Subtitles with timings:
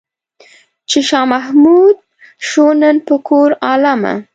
[0.89, 1.97] چې شاه محمود
[2.47, 4.13] شو نن په کور عالمه.